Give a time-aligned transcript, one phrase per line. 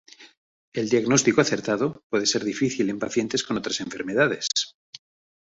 [0.73, 4.47] El diagnóstico acertado puede ser difícil en pacientes con otras enfermedades.